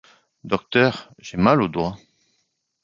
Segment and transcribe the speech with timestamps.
[0.45, 1.95] Docteur, j'ai mal au doigt